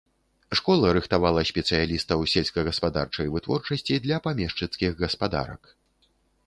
[0.59, 5.63] Школа рыхтавала спецыялістаў сельскагаспадарчай вытворчасці для памешчыцкіх гаспадарак.